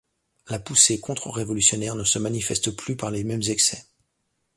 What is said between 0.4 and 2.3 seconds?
La poussée contre révolutionnaire ne se